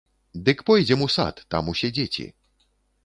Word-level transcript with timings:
Дык 0.47 0.63
пойдзем 0.69 1.03
у 1.07 1.09
сад, 1.17 1.43
там 1.55 1.69
усе 1.75 1.93
дзеці. 1.99 2.29